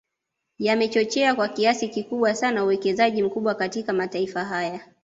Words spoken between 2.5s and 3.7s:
uwekezaji mkubwa